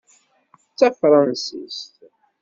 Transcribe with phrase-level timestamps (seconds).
[0.71, 1.93] D tafransist?